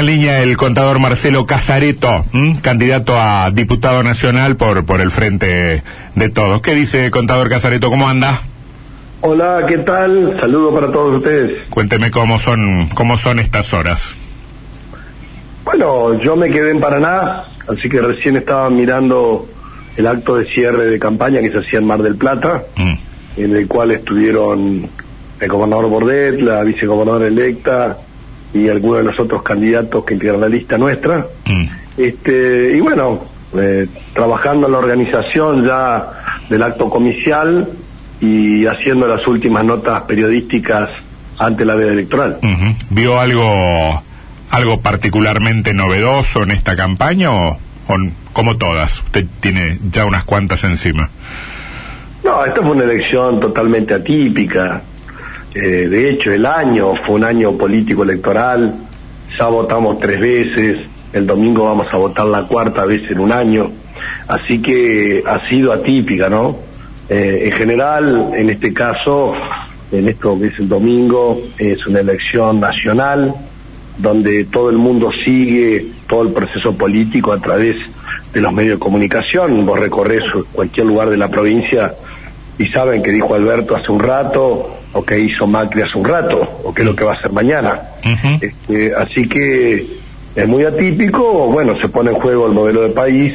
está 0.00 0.12
en 0.12 0.18
línea 0.18 0.42
el 0.42 0.56
contador 0.56 0.98
Marcelo 0.98 1.44
Casareto, 1.44 2.24
candidato 2.62 3.20
a 3.20 3.50
diputado 3.50 4.02
nacional 4.02 4.56
por, 4.56 4.86
por 4.86 5.02
el 5.02 5.10
Frente 5.10 5.82
de 6.14 6.28
Todos. 6.30 6.62
¿Qué 6.62 6.74
dice 6.74 7.10
contador 7.10 7.50
Casareto? 7.50 7.90
¿Cómo 7.90 8.08
anda? 8.08 8.40
Hola, 9.20 9.64
¿qué 9.68 9.78
tal? 9.78 10.38
Saludos 10.40 10.74
para 10.74 10.90
todos 10.90 11.16
ustedes. 11.16 11.68
Cuénteme 11.68 12.10
cómo 12.10 12.38
son, 12.38 12.88
cómo 12.94 13.18
son 13.18 13.40
estas 13.40 13.74
horas. 13.74 14.14
Bueno, 15.64 16.18
yo 16.22 16.34
me 16.34 16.50
quedé 16.50 16.70
en 16.70 16.80
Paraná, 16.80 17.44
así 17.68 17.88
que 17.90 18.00
recién 18.00 18.36
estaba 18.36 18.70
mirando 18.70 19.46
el 19.96 20.06
acto 20.06 20.36
de 20.36 20.46
cierre 20.46 20.86
de 20.86 20.98
campaña 20.98 21.40
que 21.40 21.50
se 21.50 21.58
hacía 21.58 21.78
en 21.78 21.86
Mar 21.86 22.02
del 22.02 22.16
Plata, 22.16 22.62
mm. 22.76 22.94
en 23.36 23.56
el 23.56 23.68
cual 23.68 23.90
estuvieron 23.90 24.88
el 25.40 25.48
gobernador 25.48 25.88
Bordet, 25.88 26.40
la 26.40 26.62
vicegobernadora 26.62 27.26
electa, 27.26 27.98
y 28.52 28.68
algunos 28.68 28.98
de 28.98 29.04
los 29.04 29.20
otros 29.20 29.42
candidatos 29.42 30.04
que 30.04 30.14
integran 30.14 30.40
la 30.40 30.48
lista 30.48 30.76
nuestra. 30.76 31.26
Mm. 31.46 31.64
Este, 31.96 32.76
y 32.76 32.80
bueno, 32.80 33.24
eh, 33.56 33.86
trabajando 34.12 34.66
en 34.66 34.72
la 34.72 34.78
organización 34.78 35.64
ya 35.64 36.38
del 36.48 36.62
acto 36.62 36.88
comicial 36.88 37.68
y 38.20 38.66
haciendo 38.66 39.06
las 39.06 39.26
últimas 39.26 39.64
notas 39.64 40.02
periodísticas 40.02 40.90
ante 41.38 41.64
la 41.64 41.74
veda 41.74 41.92
electoral. 41.92 42.38
¿Vio 42.90 43.18
algo 43.18 44.02
algo 44.50 44.80
particularmente 44.80 45.72
novedoso 45.74 46.42
en 46.42 46.50
esta 46.50 46.76
campaña 46.76 47.32
o, 47.32 47.58
como 48.32 48.56
todas? 48.56 49.00
Usted 49.00 49.26
tiene 49.40 49.78
ya 49.90 50.04
unas 50.04 50.24
cuantas 50.24 50.64
encima. 50.64 51.08
No, 52.22 52.44
esta 52.44 52.60
fue 52.60 52.72
una 52.72 52.84
elección 52.84 53.40
totalmente 53.40 53.94
atípica. 53.94 54.82
Eh, 55.54 55.88
de 55.88 56.10
hecho, 56.10 56.32
el 56.32 56.46
año 56.46 56.94
fue 57.04 57.16
un 57.16 57.24
año 57.24 57.52
político 57.52 58.04
electoral, 58.04 58.72
ya 59.38 59.46
votamos 59.46 59.98
tres 59.98 60.20
veces, 60.20 60.78
el 61.12 61.26
domingo 61.26 61.64
vamos 61.64 61.86
a 61.92 61.96
votar 61.96 62.26
la 62.26 62.42
cuarta 62.42 62.84
vez 62.84 63.10
en 63.10 63.18
un 63.18 63.32
año, 63.32 63.70
así 64.28 64.62
que 64.62 65.22
ha 65.26 65.48
sido 65.48 65.72
atípica, 65.72 66.28
¿no? 66.28 66.56
Eh, 67.08 67.46
en 67.46 67.52
general, 67.52 68.30
en 68.34 68.50
este 68.50 68.72
caso, 68.72 69.34
en 69.90 70.08
esto 70.08 70.38
que 70.38 70.46
es 70.46 70.58
el 70.60 70.68
domingo, 70.68 71.42
es 71.58 71.84
una 71.86 72.00
elección 72.00 72.60
nacional, 72.60 73.34
donde 73.98 74.44
todo 74.44 74.70
el 74.70 74.78
mundo 74.78 75.10
sigue 75.24 75.86
todo 76.06 76.22
el 76.22 76.32
proceso 76.32 76.72
político 76.72 77.32
a 77.32 77.40
través 77.40 77.76
de 78.32 78.40
los 78.40 78.52
medios 78.52 78.78
de 78.78 78.80
comunicación. 78.80 79.66
Vos 79.66 79.80
recorres 79.80 80.22
cualquier 80.52 80.86
lugar 80.86 81.10
de 81.10 81.16
la 81.16 81.28
provincia 81.28 81.92
y 82.60 82.66
saben 82.66 83.02
que 83.02 83.10
dijo 83.10 83.34
Alberto 83.34 83.74
hace 83.74 83.90
un 83.90 84.00
rato, 84.00 84.70
o 84.92 85.02
que 85.02 85.18
hizo 85.18 85.46
Macri 85.46 85.80
hace 85.80 85.96
un 85.96 86.04
rato, 86.04 86.60
o 86.62 86.74
que 86.74 86.82
es 86.82 86.86
lo 86.86 86.94
que 86.94 87.04
va 87.04 87.14
a 87.14 87.16
hacer 87.16 87.32
mañana. 87.32 87.80
este, 88.38 88.94
así 88.94 89.26
que 89.26 89.86
es 90.36 90.46
muy 90.46 90.66
atípico, 90.66 91.46
bueno, 91.46 91.74
se 91.80 91.88
pone 91.88 92.10
en 92.10 92.16
juego 92.16 92.46
el 92.46 92.52
modelo 92.52 92.82
de 92.82 92.90
país, 92.90 93.32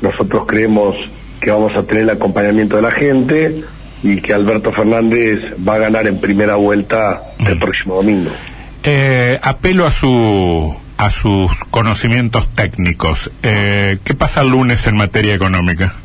nosotros 0.00 0.44
creemos 0.46 0.94
que 1.40 1.50
vamos 1.50 1.74
a 1.74 1.82
tener 1.82 2.04
el 2.04 2.10
acompañamiento 2.10 2.76
de 2.76 2.82
la 2.82 2.92
gente 2.92 3.64
y 4.04 4.20
que 4.20 4.32
Alberto 4.32 4.70
Fernández 4.70 5.40
va 5.68 5.74
a 5.74 5.78
ganar 5.78 6.06
en 6.06 6.20
primera 6.20 6.54
vuelta 6.54 7.20
el 7.44 7.58
próximo 7.58 7.96
domingo. 7.96 8.30
Eh, 8.84 9.40
apelo 9.42 9.86
a 9.86 9.90
su 9.90 10.72
a 10.98 11.10
sus 11.10 11.52
conocimientos 11.72 12.48
técnicos. 12.54 13.28
Eh, 13.42 13.98
¿Qué 14.04 14.14
pasa 14.14 14.42
el 14.42 14.50
lunes 14.50 14.86
en 14.86 14.96
materia 14.96 15.34
económica? 15.34 15.96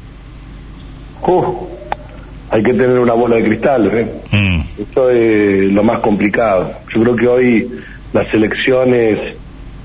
Hay 2.49 2.63
que 2.63 2.73
tener 2.73 2.99
una 2.99 3.13
bola 3.13 3.35
de 3.37 3.43
cristal. 3.43 3.91
¿eh? 3.93 4.07
Mm. 4.31 4.81
Esto 4.81 5.09
es 5.09 5.71
lo 5.71 5.83
más 5.83 5.99
complicado. 5.99 6.73
Yo 6.93 7.01
creo 7.01 7.15
que 7.15 7.27
hoy 7.27 7.71
las 8.13 8.33
elecciones 8.33 9.35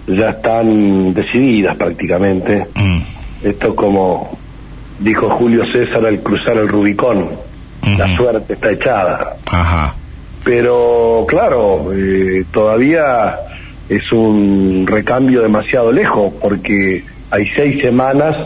ya 0.06 0.30
están 0.30 1.14
decididas 1.14 1.76
prácticamente. 1.76 2.66
Mm. 2.74 3.00
Esto 3.42 3.74
como 3.74 4.38
dijo 5.00 5.28
Julio 5.30 5.64
César 5.72 6.06
al 6.06 6.20
cruzar 6.20 6.56
el 6.56 6.68
Rubicón. 6.68 7.30
La 7.98 8.16
suerte 8.16 8.52
está 8.52 8.70
echada. 8.70 9.36
Pero 10.44 11.24
claro, 11.28 11.92
eh, 11.92 12.44
todavía 12.52 13.36
es 13.88 14.12
un 14.12 14.86
recambio 14.86 15.42
demasiado 15.42 15.90
lejos 15.90 16.32
porque 16.40 17.04
hay 17.30 17.46
seis 17.56 17.82
semanas 17.82 18.36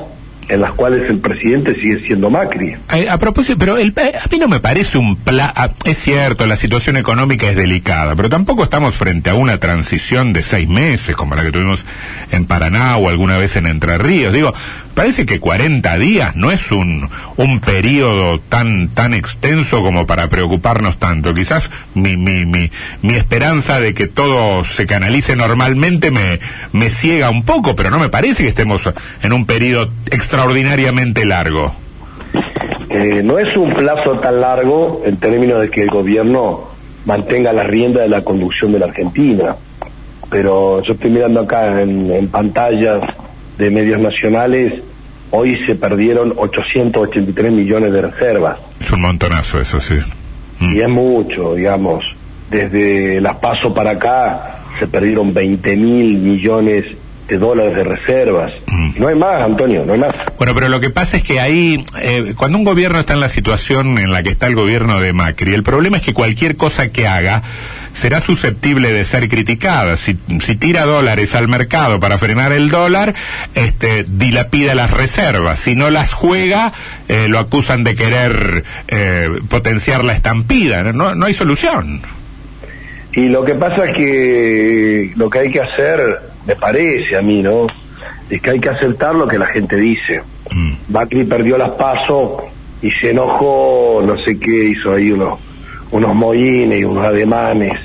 en 0.48 0.60
las 0.60 0.72
cuales 0.72 1.08
el 1.10 1.18
presidente 1.18 1.74
sigue 1.74 2.00
siendo 2.06 2.30
Macri. 2.30 2.76
Eh, 2.92 3.08
a, 3.08 3.18
propósito, 3.18 3.58
pero 3.58 3.76
el, 3.76 3.92
eh, 3.96 4.12
a 4.22 4.28
mí 4.30 4.38
no 4.38 4.48
me 4.48 4.60
parece 4.60 4.98
un 4.98 5.16
plan. 5.16 5.52
Es 5.84 5.98
cierto, 5.98 6.46
la 6.46 6.56
situación 6.56 6.96
económica 6.96 7.48
es 7.48 7.56
delicada, 7.56 8.14
pero 8.14 8.28
tampoco 8.28 8.62
estamos 8.62 8.94
frente 8.94 9.30
a 9.30 9.34
una 9.34 9.58
transición 9.58 10.32
de 10.32 10.42
seis 10.42 10.68
meses 10.68 11.16
como 11.16 11.34
la 11.34 11.42
que 11.42 11.52
tuvimos 11.52 11.84
en 12.30 12.46
Paraná 12.46 12.96
o 12.96 13.08
alguna 13.08 13.38
vez 13.38 13.56
en 13.56 13.66
Entre 13.66 13.98
Ríos. 13.98 14.32
Digo, 14.32 14.52
parece 14.96 15.26
que 15.26 15.38
40 15.38 15.98
días 15.98 16.34
no 16.34 16.50
es 16.50 16.72
un, 16.72 17.08
un 17.36 17.60
periodo 17.60 18.40
tan, 18.40 18.88
tan 18.88 19.14
extenso 19.14 19.82
como 19.82 20.06
para 20.06 20.28
preocuparnos 20.28 20.98
tanto. 20.98 21.34
Quizás 21.34 21.70
mi, 21.94 22.16
mi, 22.16 22.44
mi, 22.44 22.70
mi 23.02 23.14
esperanza 23.14 23.78
de 23.78 23.94
que 23.94 24.08
todo 24.08 24.64
se 24.64 24.86
canalice 24.86 25.36
normalmente 25.36 26.10
me, 26.10 26.40
me 26.72 26.90
ciega 26.90 27.30
un 27.30 27.44
poco, 27.44 27.74
pero 27.74 27.90
no 27.90 27.98
me 27.98 28.08
parece 28.08 28.42
que 28.42 28.48
estemos 28.50 28.82
en 29.22 29.32
un 29.32 29.46
periodo 29.46 29.90
extra 30.10 30.36
extraordinariamente 30.36 31.24
largo? 31.24 31.72
Eh, 32.90 33.22
no 33.22 33.38
es 33.38 33.56
un 33.56 33.72
plazo 33.72 34.18
tan 34.18 34.40
largo 34.40 35.02
en 35.04 35.16
términos 35.16 35.60
de 35.60 35.70
que 35.70 35.82
el 35.82 35.88
gobierno 35.88 36.64
mantenga 37.04 37.52
la 37.52 37.62
rienda 37.62 38.02
de 38.02 38.08
la 38.08 38.22
conducción 38.22 38.72
de 38.72 38.80
la 38.80 38.86
Argentina, 38.86 39.56
pero 40.28 40.82
yo 40.82 40.92
estoy 40.92 41.10
mirando 41.10 41.40
acá 41.40 41.80
en, 41.80 42.28
pantallas 42.28 43.02
de 43.58 43.70
medios 43.70 44.00
nacionales, 44.00 44.82
hoy 45.30 45.58
se 45.66 45.74
perdieron 45.74 46.34
883 46.36 47.52
millones 47.52 47.92
de 47.92 48.02
reservas. 48.02 48.58
Es 48.80 48.90
un 48.92 49.00
montonazo 49.02 49.60
eso, 49.60 49.80
sí. 49.80 49.98
Mm. 50.60 50.76
Y 50.76 50.80
es 50.80 50.88
mucho, 50.88 51.54
digamos. 51.54 52.04
Desde 52.50 53.20
las 53.20 53.36
paso 53.36 53.74
para 53.74 53.92
acá 53.92 54.58
se 54.78 54.86
perdieron 54.86 55.32
20 55.34 55.76
mil 55.76 56.18
millones 56.18 56.84
de 57.28 57.38
dólares 57.38 57.74
de 57.74 57.84
reservas. 57.84 58.52
Mm. 58.66 58.90
No 58.98 59.08
hay 59.08 59.14
más, 59.14 59.42
Antonio, 59.42 59.84
no 59.84 59.94
hay 59.94 59.98
más. 59.98 60.14
Bueno, 60.38 60.54
pero 60.54 60.68
lo 60.68 60.80
que 60.80 60.90
pasa 60.90 61.16
es 61.16 61.24
que 61.24 61.40
ahí, 61.40 61.84
eh, 62.00 62.34
cuando 62.36 62.58
un 62.58 62.64
gobierno 62.64 63.00
está 63.00 63.14
en 63.14 63.20
la 63.20 63.28
situación 63.28 63.98
en 63.98 64.12
la 64.12 64.22
que 64.22 64.30
está 64.30 64.46
el 64.46 64.54
gobierno 64.54 65.00
de 65.00 65.12
Macri, 65.12 65.52
el 65.52 65.62
problema 65.62 65.96
es 65.96 66.04
que 66.04 66.12
cualquier 66.12 66.56
cosa 66.56 66.90
que 66.90 67.06
haga 67.06 67.42
será 67.92 68.20
susceptible 68.20 68.92
de 68.92 69.04
ser 69.04 69.28
criticada. 69.28 69.96
Si, 69.96 70.18
si 70.40 70.56
tira 70.56 70.84
dólares 70.84 71.34
al 71.34 71.48
mercado 71.48 71.98
para 71.98 72.18
frenar 72.18 72.52
el 72.52 72.68
dólar, 72.68 73.14
este, 73.54 74.04
dilapida 74.04 74.74
las 74.74 74.90
reservas. 74.90 75.58
Si 75.58 75.74
no 75.74 75.90
las 75.90 76.12
juega, 76.12 76.72
eh, 77.08 77.26
lo 77.28 77.38
acusan 77.38 77.84
de 77.84 77.94
querer 77.94 78.64
eh, 78.88 79.30
potenciar 79.48 80.04
la 80.04 80.12
estampida. 80.12 80.92
No, 80.92 81.14
no 81.14 81.26
hay 81.26 81.34
solución. 81.34 82.02
Y 83.12 83.30
lo 83.30 83.44
que 83.46 83.54
pasa 83.54 83.86
es 83.86 83.96
que 83.96 85.12
lo 85.16 85.30
que 85.30 85.38
hay 85.38 85.50
que 85.50 85.62
hacer 85.62 86.20
me 86.46 86.56
parece 86.56 87.16
a 87.16 87.22
mí, 87.22 87.42
¿no? 87.42 87.66
Es 88.30 88.40
que 88.40 88.50
hay 88.50 88.60
que 88.60 88.68
aceptar 88.68 89.14
lo 89.14 89.26
que 89.26 89.38
la 89.38 89.46
gente 89.46 89.76
dice. 89.76 90.22
Mm. 90.50 90.72
Macri 90.88 91.24
perdió 91.24 91.58
las 91.58 91.70
pasos 91.70 92.42
y 92.82 92.90
se 92.90 93.10
enojó, 93.10 94.02
no 94.04 94.16
sé 94.24 94.38
qué, 94.38 94.70
hizo 94.70 94.94
ahí 94.94 95.10
unos, 95.10 95.38
unos 95.90 96.14
moines 96.14 96.80
y 96.80 96.84
unos 96.84 97.04
ademanes, 97.04 97.78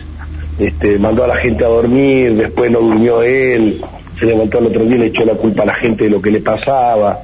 este, 0.59 0.99
mandó 0.99 1.23
a 1.23 1.27
la 1.27 1.37
gente 1.37 1.63
a 1.65 1.69
dormir, 1.69 2.35
después 2.35 2.69
no 2.69 2.79
durmió 2.79 3.21
él, 3.23 3.81
se 4.19 4.25
levantó 4.25 4.59
el 4.59 4.67
otro 4.67 4.83
día 4.85 4.95
y 4.95 4.99
le 4.99 5.05
echó 5.07 5.25
la 5.25 5.33
culpa 5.33 5.63
a 5.63 5.67
la 5.67 5.75
gente 5.75 6.03
de 6.03 6.09
lo 6.11 6.21
que 6.21 6.31
le 6.31 6.41
pasaba. 6.41 7.19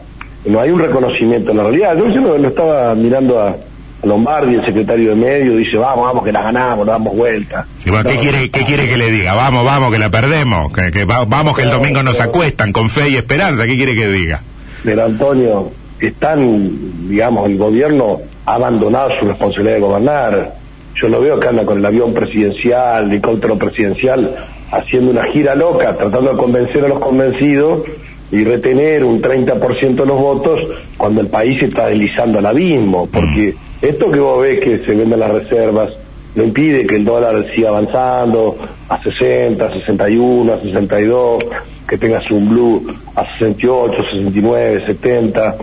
No 0.46 0.60
hay 0.60 0.72
un 0.72 0.80
reconocimiento 0.80 1.52
en 1.52 1.58
la 1.58 1.64
realidad. 1.64 1.98
Yo 1.98 2.22
lo, 2.22 2.38
lo 2.38 2.48
estaba 2.48 2.96
mirando 2.96 3.40
a, 3.40 3.56
Lombardi, 4.04 4.56
el 4.56 4.66
secretario 4.66 5.10
de 5.10 5.16
medio, 5.16 5.56
dice, 5.56 5.78
vamos, 5.78 6.06
vamos, 6.06 6.24
que 6.24 6.32
la 6.32 6.44
ganamos, 6.44 6.80
nos 6.80 6.88
damos 6.88 7.16
vuelta. 7.16 7.66
¿qué, 7.84 8.18
quiere, 8.18 8.50
¿qué 8.50 8.64
quiere 8.64 8.88
que 8.88 8.98
le 8.98 9.10
diga? 9.10 9.34
Vamos, 9.34 9.66
vamos, 9.66 9.92
que 9.92 9.98
la 9.98 10.10
perdemos, 10.10 10.72
que, 10.72 11.06
vamos, 11.06 11.56
que 11.56 11.64
el 11.64 11.72
domingo 11.72 12.04
nos 12.04 12.20
acuestan 12.20 12.72
con 12.72 12.90
fe 12.90 13.10
y 13.10 13.16
esperanza, 13.16 13.66
¿qué 13.66 13.76
quiere 13.76 13.96
que 13.96 14.08
diga? 14.08 14.42
Pero 14.84 15.06
Antonio, 15.06 15.72
están, 16.00 17.08
digamos, 17.10 17.50
el 17.50 17.58
gobierno 17.58 18.20
ha 18.46 18.54
abandonado 18.54 19.10
su 19.20 19.26
responsabilidad 19.26 19.76
de 19.76 19.82
gobernar. 19.82 20.54
Yo 20.96 21.10
lo 21.10 21.22
veo 21.22 21.40
que 21.40 21.48
anda 21.48 21.66
con 21.66 21.80
el 21.80 21.86
avión 21.86 22.14
presidencial, 22.14 23.06
el 23.06 23.12
helicóptero 23.12 23.58
presidencial, 23.58 24.36
haciendo 24.72 25.12
una 25.12 25.24
gira 25.32 25.56
loca, 25.56 25.96
tratando 25.96 26.32
de 26.32 26.38
convencer 26.38 26.86
a 26.86 26.88
los 26.88 27.00
convencidos 27.00 27.84
y 28.32 28.44
retener 28.44 29.04
un 29.04 29.22
30% 29.22 29.96
de 29.96 30.06
los 30.06 30.20
votos 30.20 30.60
cuando 30.98 31.22
el 31.22 31.28
país 31.28 31.62
está 31.64 31.88
deslizando 31.88 32.38
al 32.38 32.46
abismo, 32.46 33.08
porque... 33.12 33.54
Mm. 33.54 33.67
Esto 33.82 34.12
que 34.12 34.20
vos 34.20 34.42
ves 34.42 34.60
que 34.60 34.80
se 34.80 34.94
venden 34.94 35.20
las 35.20 35.32
reservas 35.32 35.92
no 36.36 36.44
impide 36.44 36.86
que 36.86 36.98
el 36.98 37.06
dólar 37.06 37.46
siga 37.56 37.70
avanzando 37.70 38.56
a 38.90 39.02
60, 39.02 39.74
61, 39.74 40.62
62, 40.62 41.44
que 41.88 41.98
tengas 41.98 42.30
un 42.32 42.50
blue 42.50 42.86
a 43.16 43.24
68, 43.40 44.04
69, 44.12 44.86
70, 44.86 45.56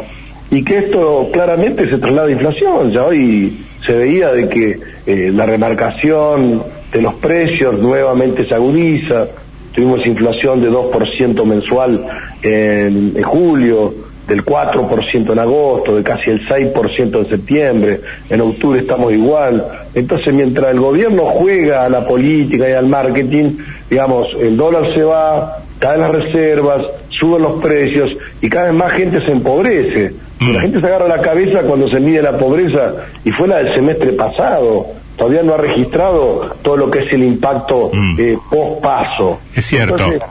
y 0.50 0.64
que 0.64 0.78
esto 0.78 1.28
claramente 1.32 1.88
se 1.88 1.98
traslada 1.98 2.28
a 2.28 2.32
inflación. 2.32 2.92
Ya 2.92 3.04
hoy 3.04 3.56
se 3.86 3.92
veía 3.92 4.32
de 4.32 4.48
que 4.48 4.80
eh, 5.06 5.30
la 5.34 5.46
remarcación 5.46 6.62
de 6.92 7.02
los 7.02 7.14
precios 7.14 7.78
nuevamente 7.78 8.46
se 8.48 8.54
agudiza, 8.54 9.26
tuvimos 9.72 10.06
inflación 10.06 10.60
de 10.60 10.70
2% 10.70 11.44
mensual 11.44 12.06
en, 12.42 13.12
en 13.16 13.22
julio, 13.22 13.94
del 14.26 14.44
4% 14.44 15.32
en 15.32 15.38
agosto, 15.38 15.96
de 15.96 16.02
casi 16.02 16.30
el 16.30 16.46
6% 16.48 17.18
en 17.18 17.28
septiembre, 17.28 18.00
en 18.30 18.40
octubre 18.40 18.80
estamos 18.80 19.12
igual. 19.12 19.64
Entonces, 19.94 20.32
mientras 20.32 20.70
el 20.72 20.80
gobierno 20.80 21.24
juega 21.26 21.84
a 21.84 21.88
la 21.88 22.06
política 22.06 22.68
y 22.68 22.72
al 22.72 22.86
marketing, 22.86 23.58
digamos, 23.90 24.28
el 24.40 24.56
dólar 24.56 24.92
se 24.94 25.02
va, 25.02 25.58
caen 25.78 26.00
las 26.00 26.10
reservas, 26.12 26.82
suben 27.10 27.42
los 27.42 27.62
precios 27.62 28.10
y 28.40 28.48
cada 28.48 28.66
vez 28.66 28.74
más 28.74 28.92
gente 28.92 29.24
se 29.24 29.32
empobrece. 29.32 30.12
La 30.40 30.60
gente 30.60 30.78
se 30.80 30.86
agarra 30.86 31.08
la 31.08 31.22
cabeza 31.22 31.62
cuando 31.62 31.88
se 31.88 31.98
mide 32.00 32.20
la 32.20 32.36
pobreza 32.36 32.92
y 33.24 33.30
fue 33.30 33.48
la 33.48 33.58
del 33.62 33.74
semestre 33.74 34.12
pasado. 34.12 34.86
Todavía 35.16 35.42
no 35.42 35.54
ha 35.54 35.58
registrado 35.58 36.50
todo 36.60 36.76
lo 36.76 36.90
que 36.90 36.98
es 36.98 37.12
el 37.14 37.22
impacto 37.22 37.88
Mm. 37.92 38.16
eh, 38.18 38.36
post 38.50 38.82
paso. 38.82 39.38
Es 39.54 39.64
cierto. 39.64 39.94
Entonces, 39.94 40.22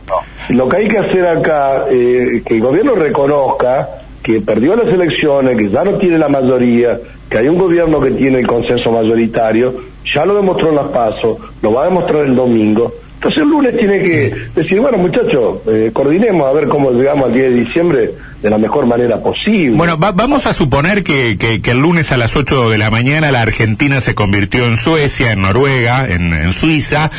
lo 0.49 0.67
que 0.67 0.77
hay 0.77 0.87
que 0.87 0.97
hacer 0.97 1.25
acá, 1.25 1.85
eh, 1.89 2.41
que 2.45 2.55
el 2.55 2.61
gobierno 2.61 2.95
reconozca 2.95 3.89
que 4.21 4.39
perdió 4.41 4.75
las 4.75 4.87
elecciones, 4.87 5.57
que 5.57 5.69
ya 5.69 5.83
no 5.83 5.93
tiene 5.93 6.17
la 6.17 6.29
mayoría, 6.29 6.97
que 7.29 7.37
hay 7.37 7.47
un 7.47 7.57
gobierno 7.57 7.99
que 7.99 8.11
tiene 8.11 8.39
el 8.39 8.47
consenso 8.47 8.91
mayoritario, 8.91 9.73
ya 10.13 10.25
lo 10.25 10.35
demostró 10.35 10.69
en 10.69 10.75
las 10.75 10.87
pasos, 10.87 11.37
lo 11.61 11.73
va 11.73 11.83
a 11.83 11.85
demostrar 11.85 12.25
el 12.25 12.35
domingo. 12.35 12.93
Entonces 13.23 13.41
el 13.41 13.49
lunes 13.49 13.77
tiene 13.77 13.99
que 14.03 14.33
decir, 14.53 14.81
bueno 14.81 14.97
muchachos, 14.97 15.59
eh, 15.67 15.91
coordinemos 15.93 16.45
a 16.45 16.51
ver 16.51 16.67
cómo 16.67 16.91
llegamos 16.91 17.27
al 17.27 17.33
10 17.33 17.51
de 17.51 17.55
diciembre 17.55 18.11
de 18.41 18.49
la 18.49 18.57
mejor 18.57 18.85
manera 18.85 19.21
posible. 19.21 19.77
Bueno, 19.77 19.97
va- 19.97 20.11
vamos 20.11 20.45
a 20.45 20.51
suponer 20.51 21.05
que, 21.05 21.37
que- 21.37 21.71
el 21.71 21.79
lunes 21.79 22.11
a 22.11 22.17
las 22.17 22.35
8 22.35 22.69
de 22.69 22.77
la 22.77 22.89
mañana 22.91 23.31
la 23.31 23.41
Argentina 23.41 24.01
se 24.01 24.13
convirtió 24.13 24.65
en 24.65 24.75
Suecia, 24.75 25.31
en 25.31 25.39
Noruega, 25.41 26.05
en, 26.09 26.33
en 26.33 26.51
Suiza, 26.51 27.11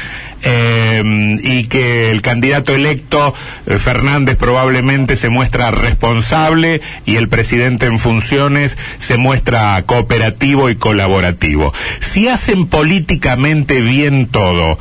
eh, 0.43 1.03
y 1.43 1.69
que 1.69 2.11
el 2.11 2.21
candidato 2.21 2.75
electo, 2.75 3.33
eh, 3.67 3.79
Fernández, 3.79 4.37
probablemente 4.37 5.17
se 5.17 5.31
muestra 5.31 5.71
responsable 5.71 6.83
y 7.07 7.17
el 7.17 7.31
presidente 7.31 7.87
en 7.87 7.99
funciones 7.99 8.77
se 8.99 9.17
muestra 9.17 9.83
cooperativo 9.87 10.69
y 10.69 10.75
colaborativo. 10.77 11.73
Si 12.01 12.29
hacen 12.29 12.67
políticamente 12.67 13.81
bien 13.81 14.27
todo, 14.27 14.79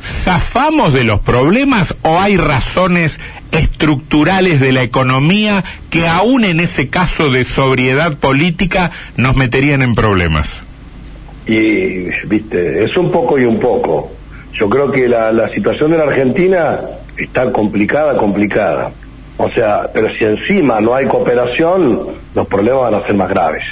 ¿Zafamos 0.00 0.92
de 0.92 1.04
los 1.04 1.20
problemas 1.20 1.94
o 2.02 2.18
hay 2.18 2.36
razones 2.36 3.20
estructurales 3.52 4.60
de 4.60 4.72
la 4.72 4.82
economía 4.82 5.62
que 5.90 6.06
aún 6.08 6.44
en 6.44 6.60
ese 6.60 6.88
caso 6.88 7.30
de 7.30 7.44
sobriedad 7.44 8.16
política 8.16 8.90
nos 9.16 9.36
meterían 9.36 9.82
en 9.82 9.94
problemas? 9.94 10.62
Y, 11.46 12.08
viste, 12.26 12.84
es 12.84 12.96
un 12.96 13.10
poco 13.10 13.38
y 13.38 13.44
un 13.44 13.60
poco. 13.60 14.10
Yo 14.54 14.68
creo 14.68 14.90
que 14.90 15.08
la, 15.08 15.32
la 15.32 15.48
situación 15.50 15.90
de 15.90 15.98
la 15.98 16.04
Argentina 16.04 16.80
está 17.16 17.50
complicada, 17.52 18.16
complicada. 18.16 18.92
O 19.36 19.50
sea, 19.50 19.88
pero 19.92 20.08
si 20.14 20.24
encima 20.24 20.80
no 20.80 20.94
hay 20.94 21.06
cooperación, 21.06 22.08
los 22.34 22.46
problemas 22.46 22.90
van 22.90 22.94
a 22.94 23.06
ser 23.06 23.14
más 23.14 23.28
graves. 23.30 23.64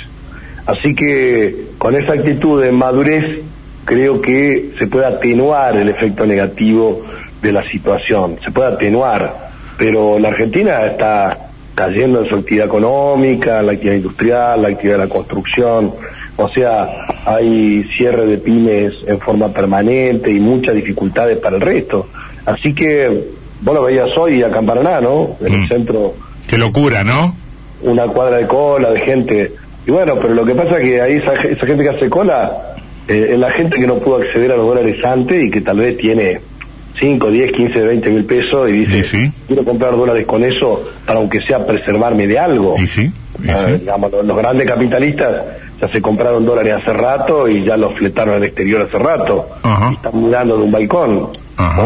Así 0.66 0.94
que 0.94 1.68
con 1.78 1.94
esa 1.94 2.12
actitud 2.12 2.62
de 2.62 2.72
madurez, 2.72 3.40
creo 3.88 4.20
que 4.20 4.72
se 4.78 4.86
puede 4.86 5.06
atenuar 5.06 5.74
el 5.78 5.88
efecto 5.88 6.26
negativo 6.26 7.00
de 7.40 7.52
la 7.52 7.66
situación, 7.70 8.36
se 8.44 8.50
puede 8.50 8.68
atenuar. 8.74 9.48
Pero 9.78 10.18
la 10.18 10.28
Argentina 10.28 10.84
está 10.84 11.38
cayendo 11.74 12.20
en 12.22 12.28
su 12.28 12.34
actividad 12.34 12.66
económica, 12.66 13.62
la 13.62 13.72
actividad 13.72 13.94
industrial, 13.96 14.60
la 14.62 14.68
actividad 14.68 14.98
de 14.98 15.04
la 15.06 15.08
construcción. 15.10 15.94
O 16.36 16.48
sea, 16.50 16.86
hay 17.24 17.82
cierre 17.96 18.26
de 18.26 18.36
pymes 18.36 18.92
en 19.06 19.18
forma 19.20 19.48
permanente 19.48 20.30
y 20.30 20.38
muchas 20.38 20.74
dificultades 20.74 21.38
para 21.38 21.56
el 21.56 21.62
resto. 21.62 22.08
Así 22.44 22.74
que, 22.74 23.24
vos 23.62 23.74
lo 23.74 23.84
veías 23.84 24.10
hoy 24.18 24.42
acá 24.42 24.58
en 24.58 24.66
Paraná, 24.66 25.00
¿no? 25.00 25.30
En 25.40 25.52
el 25.54 25.60
Mm. 25.62 25.68
centro, 25.68 26.14
Qué 26.46 26.58
locura, 26.58 27.04
¿no? 27.04 27.34
una 27.82 28.06
cuadra 28.08 28.36
de 28.38 28.46
cola 28.46 28.90
de 28.90 29.00
gente. 29.00 29.52
Y 29.86 29.90
bueno, 29.92 30.16
pero 30.20 30.34
lo 30.34 30.44
que 30.44 30.54
pasa 30.54 30.78
es 30.78 30.82
que 30.90 31.00
ahí 31.00 31.14
esa, 31.14 31.32
esa 31.34 31.64
gente 31.66 31.82
que 31.84 31.90
hace 31.90 32.10
cola 32.10 32.52
eh, 33.08 33.36
la 33.38 33.50
gente 33.50 33.78
que 33.78 33.86
no 33.86 33.98
pudo 33.98 34.16
acceder 34.16 34.52
a 34.52 34.56
los 34.56 34.66
dólares 34.66 35.02
antes 35.04 35.44
y 35.44 35.50
que 35.50 35.60
tal 35.60 35.78
vez 35.78 35.96
tiene 35.98 36.40
5, 37.00 37.30
10, 37.30 37.52
15, 37.52 37.80
20 37.80 38.10
mil 38.10 38.24
pesos 38.24 38.68
y 38.68 38.72
dice, 38.84 38.98
Y 38.98 39.02
sí. 39.04 39.32
quiero 39.46 39.64
comprar 39.64 39.92
dólares 39.96 40.26
con 40.26 40.42
eso 40.44 40.82
para 41.06 41.18
aunque 41.20 41.40
sea 41.42 41.64
preservarme 41.66 42.26
de 42.26 42.38
algo. 42.38 42.74
Y 42.78 42.86
sí, 42.88 43.10
y 43.44 43.48
Ah, 43.50 43.56
sí. 43.66 43.72
digamos, 43.80 44.10
los, 44.10 44.24
los 44.26 44.36
grandes 44.36 44.66
capitalistas 44.66 45.44
ya 45.80 45.88
se 45.88 46.02
compraron 46.02 46.44
dólares 46.44 46.74
hace 46.82 46.92
rato 46.92 47.48
y 47.48 47.64
ya 47.64 47.76
los 47.76 47.94
fletaron 47.96 48.34
al 48.34 48.44
exterior 48.44 48.82
hace 48.82 48.98
rato. 48.98 49.46
Y 49.90 49.94
están 49.94 50.24
mirando 50.24 50.56
de 50.56 50.62
un 50.64 50.72
balcón. 50.72 51.28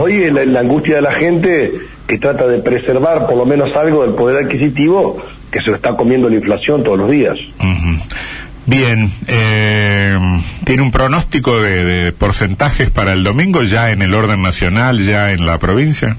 Hoy 0.01 0.15
es 0.23 0.33
la, 0.33 0.45
la 0.47 0.61
angustia 0.61 0.97
de 0.97 1.03
la 1.03 1.13
gente 1.13 1.73
que 2.07 2.19
trata 2.19 2.47
de 2.47 2.59
preservar 2.61 3.27
por 3.27 3.37
lo 3.37 3.45
menos 3.45 3.75
algo 3.77 4.03
del 4.07 4.15
poder 4.15 4.45
adquisitivo 4.45 5.19
que 5.51 5.61
se 5.61 5.69
lo 5.71 5.77
está 5.77 5.95
comiendo 5.95 6.31
la 6.31 6.37
inflación 6.37 6.83
todos 6.83 6.99
los 6.99 7.11
días. 7.11 7.37
Bien, 8.65 9.11
eh, 9.27 10.17
¿tiene 10.65 10.83
un 10.83 10.93
pronóstico 10.93 11.61
de, 11.61 11.85
de 11.85 12.13
porcentajes 12.13 12.91
para 12.91 13.13
el 13.13 13.25
domingo 13.25 13.63
ya 13.63 13.91
en 13.91 14.03
el 14.03 14.15
orden 14.15 14.41
nacional, 14.41 15.01
ya 15.01 15.33
en 15.33 15.45
la 15.45 15.59
provincia? 15.59 16.17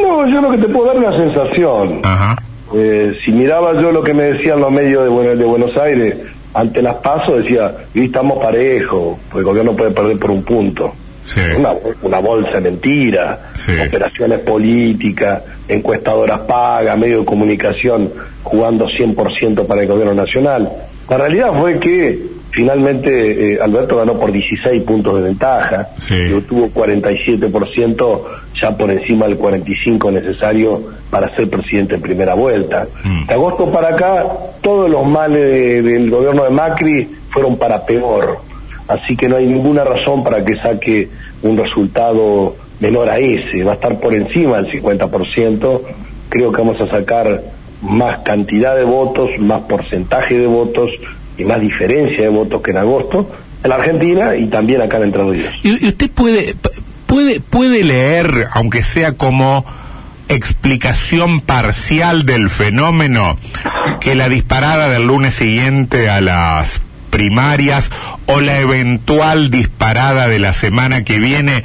No, 0.00 0.26
yo 0.26 0.40
lo 0.40 0.50
que 0.50 0.58
te 0.58 0.68
puedo 0.68 0.86
dar 0.86 0.96
es 0.96 1.02
una 1.02 1.16
sensación. 1.16 2.00
Ajá. 2.02 2.36
Eh, 2.74 3.14
si 3.24 3.32
miraba 3.32 3.80
yo 3.80 3.92
lo 3.92 4.02
que 4.02 4.14
me 4.14 4.24
decían 4.24 4.60
los 4.60 4.72
medios 4.72 5.04
de, 5.04 5.36
de 5.36 5.44
Buenos 5.44 5.76
Aires 5.76 6.16
ante 6.54 6.80
las 6.80 6.96
pasos, 6.96 7.42
decía, 7.42 7.74
y 7.94 8.06
estamos 8.06 8.38
parejos, 8.42 9.18
pues 9.30 9.40
el 9.40 9.44
gobierno 9.44 9.76
puede 9.76 9.90
perder 9.90 10.18
por 10.18 10.30
un 10.30 10.42
punto. 10.42 10.94
Sí. 11.26 11.40
Una, 11.58 11.72
una 12.02 12.18
bolsa 12.20 12.52
de 12.52 12.70
mentira, 12.70 13.50
Sí. 13.54 13.72
operaciones 13.86 14.40
políticas, 14.40 15.42
encuestadoras 15.68 16.40
pagas, 16.40 16.96
medios 16.98 17.20
de 17.20 17.26
comunicación 17.26 18.10
jugando 18.42 18.86
100% 18.88 19.66
para 19.66 19.82
el 19.82 19.88
gobierno 19.88 20.14
nacional. 20.14 20.70
La 21.10 21.18
realidad 21.18 21.52
fue 21.58 21.78
que 21.78 22.18
finalmente 22.50 23.54
eh, 23.54 23.58
Alberto 23.62 23.96
ganó 23.96 24.14
por 24.18 24.32
16 24.32 24.82
puntos 24.84 25.16
de 25.16 25.22
ventaja 25.22 25.88
Sí. 25.98 26.14
y 26.30 26.32
obtuvo 26.32 26.68
47% 26.68 28.22
ya 28.60 28.76
por 28.76 28.90
encima 28.90 29.26
del 29.26 29.36
45 29.36 30.10
necesario 30.10 30.82
para 31.10 31.34
ser 31.36 31.48
presidente 31.50 31.96
en 31.96 32.00
primera 32.00 32.34
vuelta. 32.34 32.86
Mm. 33.04 33.26
De 33.26 33.34
agosto 33.34 33.70
para 33.70 33.88
acá, 33.90 34.24
todos 34.62 34.88
los 34.90 35.04
males 35.06 35.40
de- 35.40 35.82
del 35.82 36.10
gobierno 36.10 36.44
de 36.44 36.50
Macri 36.50 37.08
fueron 37.30 37.56
para 37.58 37.84
peor. 37.84 38.38
Así 38.88 39.16
que 39.16 39.28
no 39.28 39.36
hay 39.36 39.46
ninguna 39.46 39.84
razón 39.84 40.22
para 40.22 40.44
que 40.44 40.56
saque 40.56 41.08
un 41.42 41.56
resultado 41.56 42.56
menor 42.80 43.08
a 43.08 43.18
ese. 43.18 43.64
Va 43.64 43.72
a 43.72 43.74
estar 43.74 43.98
por 43.98 44.14
encima 44.14 44.62
del 44.62 44.70
50%. 44.82 45.80
Creo 46.28 46.52
que 46.52 46.58
vamos 46.58 46.80
a 46.80 46.88
sacar 46.88 47.42
más 47.82 48.20
cantidad 48.20 48.76
de 48.76 48.84
votos, 48.84 49.30
más 49.38 49.62
porcentaje 49.62 50.38
de 50.38 50.46
votos 50.46 50.90
y 51.38 51.44
más 51.44 51.60
diferencia 51.60 52.22
de 52.22 52.28
votos 52.28 52.62
que 52.62 52.70
en 52.70 52.78
agosto 52.78 53.28
en 53.62 53.70
la 53.70 53.76
Argentina 53.76 54.36
y 54.36 54.46
también 54.46 54.80
acá 54.82 54.98
en 54.98 55.04
Entre 55.04 55.22
Ríos. 55.22 55.54
¿Y, 55.62 55.88
usted 55.88 56.10
puede, 56.10 56.54
puede, 57.06 57.40
puede 57.40 57.84
leer, 57.84 58.46
aunque 58.54 58.82
sea 58.82 59.12
como 59.12 59.64
explicación 60.28 61.40
parcial 61.40 62.24
del 62.24 62.48
fenómeno, 62.48 63.38
que 64.00 64.14
la 64.14 64.28
disparada 64.28 64.88
del 64.88 65.06
lunes 65.06 65.34
siguiente 65.34 66.10
a 66.10 66.20
las 66.20 66.82
primarias 67.20 67.90
o 68.26 68.42
la 68.42 68.58
eventual 68.58 69.48
disparada 69.50 70.28
de 70.28 70.38
la 70.38 70.52
semana 70.52 71.02
que 71.02 71.18
viene 71.18 71.64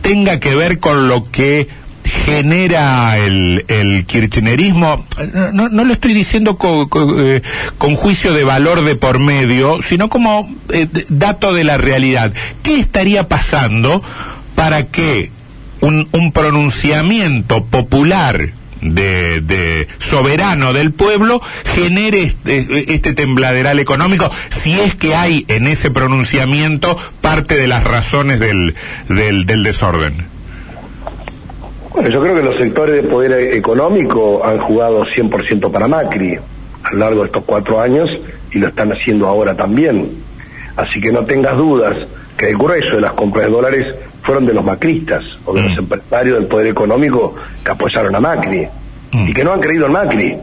tenga 0.00 0.38
que 0.38 0.54
ver 0.54 0.78
con 0.78 1.08
lo 1.08 1.28
que 1.28 1.66
genera 2.04 3.16
el, 3.18 3.64
kirchnerismo, 4.06 5.04
no, 5.52 5.68
no, 5.68 5.84
lo 5.84 5.92
estoy 5.92 6.14
diciendo 6.14 6.56
co- 6.56 6.88
co- 6.88 7.20
eh, 7.20 7.42
con 7.78 7.96
juicio 7.96 8.32
de 8.32 8.44
valor 8.44 8.84
de 8.84 8.94
por 8.94 9.18
medio, 9.18 9.80
sino 9.82 10.08
como 10.08 10.48
eh, 10.68 10.86
dato 11.08 11.52
de 11.52 11.64
la 11.64 11.78
realidad. 11.78 12.32
¿Qué 12.62 12.78
estaría 12.78 13.26
pasando 13.26 14.04
para 14.54 14.84
que 14.86 15.32
un 15.80 16.30
pronunciamiento 16.32 17.64
popular 17.64 18.50
de, 18.82 19.40
de 19.40 19.88
soberano 19.98 20.72
del 20.72 20.92
pueblo 20.92 21.40
genere 21.64 22.22
este, 22.22 22.92
este 22.92 23.14
tembladeral 23.14 23.78
económico 23.78 24.30
si 24.50 24.78
es 24.78 24.94
que 24.94 25.14
hay 25.14 25.44
en 25.48 25.66
ese 25.66 25.90
pronunciamiento 25.90 26.96
parte 27.20 27.56
de 27.56 27.68
las 27.68 27.84
razones 27.84 28.40
del, 28.40 28.74
del, 29.08 29.46
del 29.46 29.62
desorden? 29.62 30.26
Bueno, 31.92 32.08
yo 32.08 32.20
creo 32.22 32.34
que 32.34 32.42
los 32.42 32.56
sectores 32.58 33.02
de 33.02 33.08
poder 33.08 33.54
económico 33.54 34.44
han 34.44 34.58
jugado 34.58 35.04
100% 35.04 35.70
para 35.70 35.88
Macri 35.88 36.38
a 36.82 36.92
lo 36.92 36.98
largo 36.98 37.20
de 37.20 37.26
estos 37.26 37.44
cuatro 37.44 37.80
años 37.80 38.08
y 38.50 38.58
lo 38.58 38.68
están 38.68 38.92
haciendo 38.92 39.26
ahora 39.26 39.54
también. 39.54 40.10
Así 40.76 41.00
que 41.00 41.12
no 41.12 41.24
tengas 41.24 41.56
dudas 41.56 41.94
que 42.36 42.50
el 42.50 42.56
grueso 42.56 42.96
de 42.96 43.02
las 43.02 43.12
compras 43.12 43.46
de 43.46 43.52
dólares 43.52 43.94
fueron 44.22 44.46
de 44.46 44.54
los 44.54 44.64
macristas 44.64 45.22
o 45.44 45.54
de 45.54 45.62
los 45.62 45.78
empresarios 45.78 46.38
del 46.38 46.46
poder 46.46 46.68
económico 46.68 47.34
que 47.64 47.70
apoyaron 47.70 48.14
a 48.14 48.20
Macri 48.20 48.66
Mm. 49.12 49.28
y 49.28 49.32
que 49.32 49.44
no 49.44 49.52
han 49.52 49.60
creído 49.60 49.86
en 49.86 49.92
Macri 49.92 50.36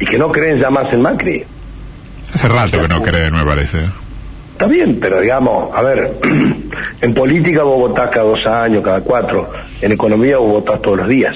y 0.00 0.04
que 0.04 0.18
no 0.18 0.32
creen 0.32 0.58
ya 0.58 0.70
más 0.70 0.92
en 0.92 1.02
Macri. 1.02 1.44
Hace 2.32 2.48
rato 2.48 2.80
que 2.80 2.88
no 2.88 3.02
creen, 3.02 3.34
me 3.34 3.44
parece. 3.44 3.88
Está 4.52 4.66
bien, 4.66 4.98
pero 5.00 5.20
digamos, 5.20 5.74
a 5.74 5.82
ver, 5.82 6.16
en 7.00 7.14
política 7.14 7.62
vos 7.62 7.90
votás 7.90 8.10
cada 8.10 8.24
dos 8.24 8.46
años, 8.46 8.82
cada 8.82 9.00
cuatro, 9.00 9.50
en 9.80 9.92
economía 9.92 10.38
vos 10.38 10.64
votás 10.64 10.80
todos 10.82 10.98
los 10.98 11.08
días. 11.08 11.34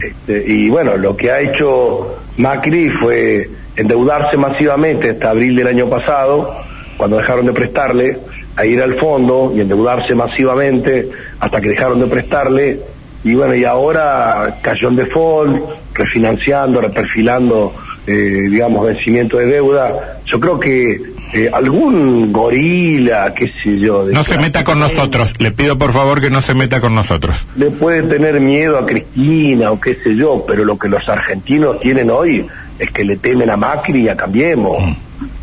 Este, 0.00 0.44
y 0.46 0.68
bueno, 0.68 0.96
lo 0.96 1.16
que 1.16 1.30
ha 1.30 1.40
hecho 1.40 2.18
Macri 2.36 2.88
fue 2.90 3.48
endeudarse 3.74 4.36
masivamente 4.36 5.10
hasta 5.10 5.30
abril 5.30 5.56
del 5.56 5.66
año 5.66 5.88
pasado, 5.88 6.56
cuando 6.96 7.16
dejaron 7.16 7.46
de 7.46 7.52
prestarle, 7.52 8.18
a 8.56 8.64
ir 8.64 8.82
al 8.82 8.94
fondo 8.98 9.52
y 9.54 9.60
endeudarse 9.60 10.14
masivamente 10.14 11.08
hasta 11.38 11.60
que 11.60 11.68
dejaron 11.68 12.00
de 12.00 12.06
prestarle. 12.06 12.80
Y 13.22 13.34
bueno, 13.34 13.54
y 13.54 13.64
ahora 13.64 14.58
cayó 14.62 14.88
en 14.88 14.96
default, 14.96 15.62
refinanciando, 15.94 16.80
reperfilando, 16.80 17.74
eh, 18.06 18.46
digamos, 18.50 18.86
vencimiento 18.86 19.38
de 19.38 19.46
deuda. 19.46 20.18
Yo 20.24 20.40
creo 20.40 20.60
que 20.60 21.00
eh, 21.32 21.50
algún 21.52 22.32
gorila, 22.32 23.34
qué 23.34 23.50
sé 23.62 23.78
yo. 23.78 24.04
No 24.12 24.22
se 24.22 24.38
meta 24.38 24.62
con 24.62 24.78
nosotros, 24.78 25.34
le 25.38 25.50
pido 25.50 25.76
por 25.76 25.92
favor 25.92 26.20
que 26.20 26.30
no 26.30 26.40
se 26.40 26.54
meta 26.54 26.80
con 26.80 26.94
nosotros. 26.94 27.46
Le 27.56 27.70
puede 27.70 28.02
tener 28.02 28.40
miedo 28.40 28.78
a 28.78 28.86
Cristina 28.86 29.72
o 29.72 29.80
qué 29.80 29.96
sé 29.96 30.14
yo, 30.14 30.44
pero 30.46 30.64
lo 30.64 30.78
que 30.78 30.88
los 30.88 31.06
argentinos 31.08 31.80
tienen 31.80 32.10
hoy 32.10 32.46
es 32.78 32.90
que 32.90 33.04
le 33.04 33.16
temen 33.16 33.50
a 33.50 33.56
Macri 33.56 34.02
y 34.02 34.08
a 34.08 34.16
Cambiemos. 34.16 34.80
Mm. 34.80 34.94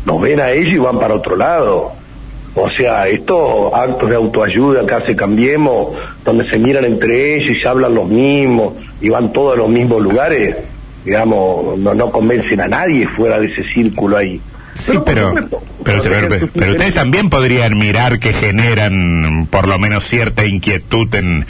Nos 0.06 0.20
ven 0.20 0.40
a 0.40 0.50
ellos 0.50 0.72
y 0.72 0.78
van 0.78 0.98
para 0.98 1.14
otro 1.14 1.36
lado. 1.36 1.92
O 2.56 2.70
sea, 2.70 3.08
estos 3.08 3.72
actos 3.74 4.08
de 4.08 4.16
autoayuda 4.16 4.86
que 4.86 4.94
hace 4.94 5.16
Cambiemos, 5.16 5.96
donde 6.24 6.48
se 6.48 6.58
miran 6.58 6.84
entre 6.84 7.36
ellos 7.36 7.56
y 7.56 7.60
se 7.60 7.68
hablan 7.68 7.94
los 7.94 8.08
mismos 8.08 8.74
y 9.00 9.08
van 9.08 9.32
todos 9.32 9.54
a 9.54 9.56
los 9.56 9.68
mismos 9.68 10.00
lugares, 10.00 10.56
digamos, 11.04 11.76
no, 11.78 11.94
no 11.94 12.10
convencen 12.10 12.60
a 12.60 12.68
nadie 12.68 13.08
fuera 13.08 13.40
de 13.40 13.46
ese 13.46 13.64
círculo 13.64 14.16
ahí. 14.16 14.40
Sí, 14.74 14.92
pero, 15.04 15.34
pero, 15.84 16.02
pero, 16.52 16.72
ustedes 16.72 16.94
también 16.94 17.30
podrían 17.30 17.78
mirar 17.78 18.18
que 18.18 18.32
generan 18.32 19.46
por 19.48 19.68
lo 19.68 19.78
menos 19.78 20.04
cierta 20.04 20.44
inquietud 20.44 21.12
en, 21.14 21.46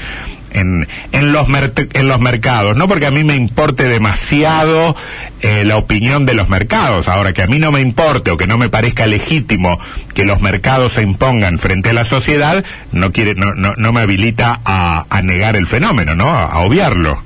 en, 0.54 0.88
en, 1.12 1.32
los, 1.32 1.46
en 1.49 2.08
los 2.08 2.20
mercados, 2.20 2.76
no 2.76 2.88
porque 2.88 3.06
a 3.06 3.11
mí 3.11 3.25
me 3.25 3.37
importe 3.37 3.84
demasiado 3.84 4.96
eh, 5.40 5.64
la 5.64 5.76
opinión 5.76 6.25
de 6.25 6.34
los 6.34 6.49
mercados, 6.49 7.08
ahora 7.08 7.32
que 7.32 7.42
a 7.42 7.46
mí 7.46 7.58
no 7.58 7.70
me 7.70 7.80
importe 7.80 8.30
o 8.30 8.37
que 8.37 8.46
no 8.46 8.56
me 8.56 8.70
parezca 8.70 9.06
legítimo 9.06 9.78
que 10.14 10.25
los 10.25 10.40
mercados 10.40 10.92
se 10.94 11.02
impongan 11.02 11.58
frente 11.58 11.90
a 11.90 11.92
la 11.92 12.04
sociedad, 12.04 12.64
no 12.92 13.11
quiere, 13.11 13.34
no, 13.34 13.54
no, 13.54 13.75
no 13.76 13.92
me 13.92 14.00
habilita 14.00 14.61
a, 14.64 15.06
a, 15.11 15.23
negar 15.23 15.56
el 15.56 15.66
fenómeno, 15.66 16.14
¿no? 16.14 16.30
A, 16.30 16.61
obviarlo. 16.61 17.18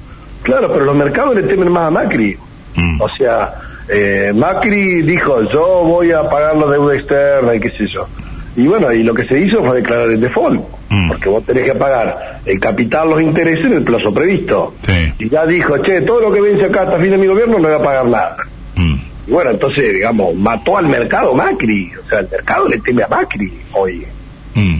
Claro, 0.43 0.73
pero 0.73 0.85
los 0.87 0.97
mercados 0.97 1.37
le 1.37 1.43
temen 1.43 1.71
más 1.71 1.89
a 1.89 1.91
Macri. 1.91 2.37
Mm. 2.75 3.01
O 3.01 3.09
sea, 3.17 3.55
eh, 3.89 4.33
Macri 4.35 5.03
dijo, 5.03 5.43
yo 5.51 5.85
voy 5.85 6.13
a 6.13 6.29
pagar 6.29 6.57
la 6.57 6.67
deuda 6.67 6.95
externa 6.95 7.55
y 7.55 7.61
qué 7.61 7.71
sé 7.71 7.87
yo. 7.93 8.07
Y 8.59 8.67
bueno, 8.67 8.93
y 8.93 9.05
lo 9.05 9.15
que 9.15 9.25
se 9.25 9.39
hizo 9.39 9.63
fue 9.63 9.77
declarar 9.77 10.09
el 10.09 10.21
default, 10.21 10.61
mm. 10.89 11.09
porque 11.09 11.29
vos 11.29 11.47
tenés 11.47 11.63
que 11.63 11.77
pagar 11.77 12.41
el 12.45 12.59
capital, 12.59 13.09
los 13.09 13.23
intereses 13.23 13.65
en 13.65 13.75
el 13.75 13.85
plazo 13.85 14.13
previsto. 14.13 14.75
Y 15.17 15.29
ya 15.29 15.47
dijo, 15.47 15.79
che, 15.79 16.01
todo 16.01 16.23
lo 16.23 16.33
que 16.33 16.41
vence 16.41 16.65
acá 16.65 16.83
hasta 16.83 16.99
fin 16.99 17.13
de 17.13 17.19
mi 17.19 17.29
gobierno 17.29 17.57
no 17.61 17.69
voy 17.69 17.79
a 17.79 17.83
pagar 17.83 18.07
nada. 18.07 18.37
Mm. 18.75 18.97
Y 19.29 19.31
bueno, 19.31 19.51
entonces, 19.53 19.93
digamos, 19.93 20.35
mató 20.35 20.77
al 20.77 20.89
mercado 20.89 21.35
Macri. 21.35 21.93
O 22.05 22.09
sea, 22.09 22.19
el 22.19 22.29
mercado 22.31 22.67
le 22.67 22.79
teme 22.79 23.05
a 23.05 23.07
Macri 23.07 23.53
hoy. 23.75 24.05
Mm. 24.57 24.79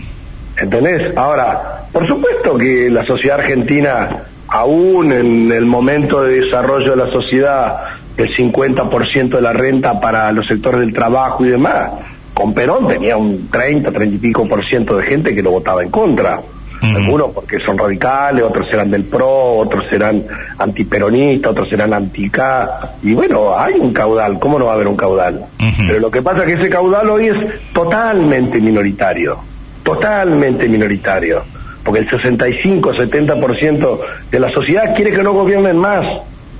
¿Entendés? 0.57 1.15
Ahora, 1.15 1.85
por 1.93 2.05
supuesto 2.05 2.57
que 2.57 2.89
la 2.89 3.05
sociedad 3.05 3.39
argentina, 3.39 4.23
aún 4.49 5.13
en 5.13 5.53
el 5.53 5.65
momento 5.65 6.23
de 6.23 6.41
desarrollo 6.41 6.97
de 6.97 6.97
la 6.97 7.11
sociedad, 7.13 7.77
el 8.17 8.27
50% 8.35 9.29
de 9.29 9.41
la 9.41 9.53
renta 9.53 10.01
para 10.01 10.33
los 10.33 10.45
sectores 10.47 10.81
del 10.81 10.91
trabajo 10.91 11.45
y 11.45 11.49
demás. 11.51 11.91
Con 12.39 12.53
Perón 12.53 12.87
tenía 12.87 13.17
un 13.17 13.49
30, 13.49 13.91
30 13.91 14.15
y 14.15 14.17
pico 14.17 14.47
por 14.47 14.65
ciento 14.65 14.95
de 14.95 15.03
gente 15.03 15.35
que 15.35 15.43
lo 15.43 15.51
votaba 15.51 15.83
en 15.83 15.89
contra. 15.89 16.39
Algunos 16.81 17.31
porque 17.31 17.59
son 17.59 17.77
radicales, 17.77 18.45
otros 18.45 18.69
serán 18.69 18.89
del 18.89 19.03
PRO, 19.03 19.57
otros 19.57 19.83
serán 19.89 20.23
antiperonistas, 20.57 21.51
otros 21.51 21.67
serán 21.67 21.93
anti-K. 21.93 22.93
Y 23.03 23.13
bueno, 23.13 23.59
hay 23.59 23.73
un 23.73 23.91
caudal, 23.91 24.39
¿cómo 24.39 24.57
no 24.57 24.67
va 24.67 24.71
a 24.71 24.75
haber 24.75 24.87
un 24.87 24.95
caudal? 24.95 25.47
Pero 25.85 25.99
lo 25.99 26.09
que 26.09 26.21
pasa 26.21 26.45
es 26.45 26.45
que 26.45 26.61
ese 26.61 26.69
caudal 26.69 27.09
hoy 27.09 27.27
es 27.27 27.37
totalmente 27.73 28.61
minoritario, 28.61 29.37
totalmente 29.83 30.69
minoritario. 30.69 31.43
Porque 31.83 31.99
el 31.99 32.09
65, 32.09 32.93
70% 32.93 33.99
de 34.31 34.39
la 34.39 34.49
sociedad 34.51 34.95
quiere 34.95 35.11
que 35.11 35.23
no 35.23 35.33
gobiernen 35.33 35.75
más 35.75 36.05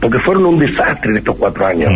porque 0.02 0.20
fueron 0.20 0.46
un 0.46 0.60
desastre 0.60 1.12
en 1.12 1.18
estos 1.18 1.38
cuatro 1.38 1.66
años. 1.66 1.94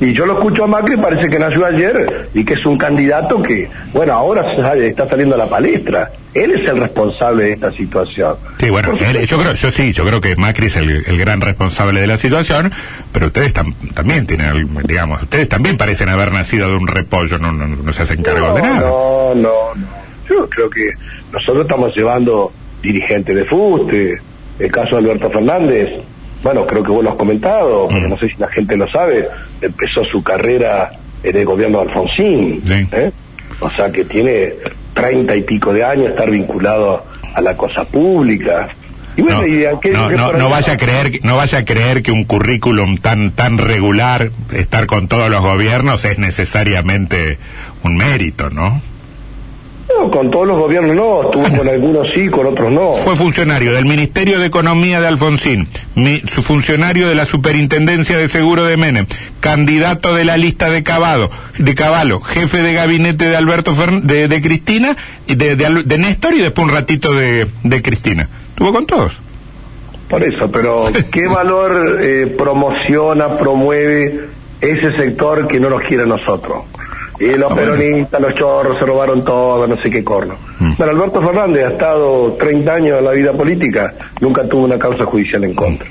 Y 0.00 0.14
yo 0.14 0.24
lo 0.24 0.32
escucho 0.32 0.64
a 0.64 0.66
Macri, 0.66 0.96
parece 0.96 1.28
que 1.28 1.38
nació 1.38 1.66
ayer 1.66 2.30
y 2.32 2.42
que 2.42 2.54
es 2.54 2.64
un 2.64 2.78
candidato 2.78 3.42
que, 3.42 3.68
bueno, 3.92 4.14
ahora 4.14 4.50
está 4.82 5.06
saliendo 5.06 5.34
a 5.34 5.38
la 5.38 5.46
palestra. 5.46 6.10
Él 6.32 6.52
es 6.52 6.66
el 6.66 6.78
responsable 6.78 7.44
de 7.44 7.52
esta 7.52 7.70
situación. 7.72 8.36
Sí, 8.58 8.70
bueno, 8.70 8.94
yo 8.96 9.38
creo, 9.38 9.52
yo 9.52 9.70
sí, 9.70 9.92
yo 9.92 10.04
creo 10.06 10.20
que 10.22 10.36
Macri 10.36 10.68
es 10.68 10.76
el, 10.76 11.18
gran 11.18 11.42
responsable 11.42 12.00
de 12.00 12.06
la 12.06 12.16
situación, 12.16 12.72
pero 13.12 13.26
ustedes 13.26 13.52
también 13.52 14.26
tienen, 14.26 14.68
digamos, 14.84 15.22
ustedes 15.22 15.50
también 15.50 15.76
parecen 15.76 16.08
haber 16.08 16.32
nacido 16.32 16.70
de 16.70 16.76
un 16.76 16.86
repollo, 16.86 17.38
no, 17.38 17.52
no, 17.52 17.92
se 17.92 18.02
hacen 18.02 18.22
cargo 18.22 18.54
de 18.54 18.62
nada. 18.62 18.80
No, 18.80 19.34
no, 19.34 19.74
no. 19.74 19.86
Yo 20.26 20.48
creo 20.48 20.70
que 20.70 20.92
nosotros 21.30 21.66
estamos 21.66 21.94
llevando 21.94 22.52
dirigentes 22.80 23.36
de 23.36 23.44
FUSTE, 23.44 24.18
el 24.60 24.72
caso 24.72 24.92
de 24.92 24.98
Alberto 24.98 25.28
Fernández, 25.28 25.90
bueno, 26.42 26.66
creo 26.66 26.82
que 26.82 26.90
vos 26.90 27.04
lo 27.04 27.10
has 27.10 27.16
comentado, 27.16 27.88
porque 27.88 28.06
mm. 28.06 28.10
no 28.10 28.18
sé 28.18 28.28
si 28.28 28.36
la 28.38 28.48
gente 28.48 28.76
lo 28.76 28.90
sabe, 28.90 29.28
empezó 29.60 30.04
su 30.04 30.22
carrera 30.22 30.92
en 31.22 31.36
el 31.36 31.44
gobierno 31.44 31.78
de 31.78 31.88
Alfonsín, 31.88 32.62
¿eh? 32.92 33.10
o 33.60 33.70
sea 33.70 33.90
que 33.90 34.04
tiene 34.04 34.54
treinta 34.94 35.36
y 35.36 35.42
pico 35.42 35.72
de 35.72 35.84
años 35.84 36.10
estar 36.10 36.30
vinculado 36.30 37.04
a 37.34 37.40
la 37.40 37.56
cosa 37.56 37.84
pública. 37.84 38.68
Y 39.16 39.22
bueno, 39.22 39.42
no, 39.92 40.10
no, 40.10 40.32
no, 40.32 40.48
vaya 40.48 40.74
a 40.74 40.76
creer, 40.76 41.20
no 41.24 41.36
vaya 41.36 41.58
a 41.58 41.64
creer 41.64 42.02
que 42.02 42.12
un 42.12 42.24
currículum 42.24 42.96
tan 42.96 43.32
tan 43.32 43.58
regular, 43.58 44.30
estar 44.52 44.86
con 44.86 45.08
todos 45.08 45.28
los 45.28 45.42
gobiernos 45.42 46.04
es 46.04 46.18
necesariamente 46.18 47.38
un 47.82 47.96
mérito, 47.96 48.50
¿no? 48.50 48.80
Con 50.10 50.30
todos 50.30 50.46
los 50.46 50.58
gobiernos 50.58 50.96
no, 50.96 51.22
estuvo 51.22 51.56
con 51.56 51.68
algunos 51.68 52.08
sí, 52.14 52.28
con 52.28 52.46
otros 52.46 52.72
no. 52.72 52.94
Fue 52.96 53.16
funcionario 53.16 53.72
del 53.72 53.84
Ministerio 53.84 54.38
de 54.38 54.46
Economía 54.46 55.00
de 55.00 55.08
Alfonsín, 55.08 55.68
su 56.32 56.42
funcionario 56.42 57.08
de 57.08 57.14
la 57.14 57.26
Superintendencia 57.26 58.16
de 58.16 58.28
Seguro 58.28 58.64
de 58.64 58.76
Menem, 58.76 59.06
candidato 59.40 60.14
de 60.14 60.24
la 60.24 60.36
lista 60.36 60.70
de 60.70 60.82
Caballo, 60.82 61.30
de 61.58 61.74
Caballo 61.74 62.20
jefe 62.20 62.62
de 62.62 62.72
gabinete 62.72 63.26
de 63.26 63.36
Alberto 63.36 63.74
de, 64.02 64.28
de, 64.28 64.40
Cristina, 64.40 64.96
de, 65.26 65.56
de, 65.56 65.98
Néstor 65.98 66.34
y 66.34 66.38
después 66.38 66.68
un 66.68 66.74
ratito 66.74 67.14
de, 67.14 67.46
de 67.62 67.82
Cristina. 67.82 68.28
Estuvo 68.50 68.72
con 68.72 68.86
todos. 68.86 69.20
Por 70.08 70.24
eso, 70.24 70.50
pero 70.50 70.86
¿qué 71.12 71.26
valor 71.28 71.98
eh, 72.00 72.34
promociona, 72.36 73.38
promueve 73.38 74.28
ese 74.60 74.96
sector 74.96 75.46
que 75.46 75.60
no 75.60 75.70
nos 75.70 75.82
quiere 75.82 76.02
a 76.02 76.06
nosotros? 76.06 76.64
Y 77.20 77.36
los 77.36 77.52
peronistas, 77.52 78.18
los 78.18 78.34
chorros, 78.34 78.78
se 78.78 78.86
robaron 78.86 79.22
todo, 79.22 79.66
no 79.66 79.80
sé 79.82 79.90
qué 79.90 80.02
corno. 80.02 80.36
Mm. 80.58 80.72
Bueno, 80.78 80.92
Alberto 80.92 81.20
Fernández 81.20 81.66
ha 81.66 81.70
estado 81.72 82.32
30 82.32 82.74
años 82.74 82.98
en 82.98 83.04
la 83.04 83.10
vida 83.10 83.32
política, 83.32 83.92
nunca 84.20 84.48
tuvo 84.48 84.64
una 84.64 84.78
causa 84.78 85.04
judicial 85.04 85.44
en 85.44 85.54
contra. 85.54 85.86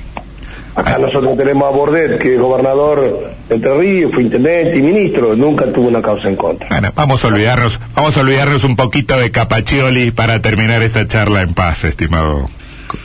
Acá 0.74 0.98
nosotros 0.98 1.36
tenemos 1.36 1.68
a 1.68 1.70
Bordet, 1.70 2.18
que 2.18 2.34
es 2.34 2.40
gobernador 2.40 3.32
de 3.48 3.54
Entre 3.54 3.78
Ríos, 3.78 4.12
fue 4.12 4.22
intendente 4.22 4.78
y 4.78 4.82
ministro, 4.82 5.36
nunca 5.36 5.66
tuvo 5.66 5.88
una 5.88 6.02
causa 6.02 6.28
en 6.28 6.36
contra. 6.36 6.68
Bueno, 6.68 6.90
vamos 6.94 7.24
a 7.24 7.28
olvidarnos, 7.28 7.80
vamos 7.94 8.16
a 8.16 8.20
olvidarnos 8.20 8.64
un 8.64 8.76
poquito 8.76 9.18
de 9.18 9.30
Capaccioli 9.30 10.10
para 10.10 10.40
terminar 10.40 10.82
esta 10.82 11.06
charla 11.06 11.42
en 11.42 11.54
paz, 11.54 11.84
estimado 11.84 12.50